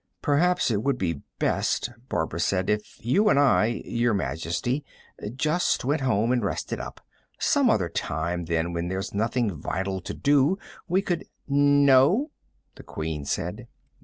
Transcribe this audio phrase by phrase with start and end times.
[0.23, 3.83] "Perhaps it would be best," Barbara said, "if you and I...
[3.85, 4.83] Your Majesty...
[5.35, 7.01] just went home and rested up.
[7.37, 11.25] Some other time, then, when there's nothing vital to do, we could"
[11.87, 12.31] "No,"
[12.77, 13.67] the Queen said.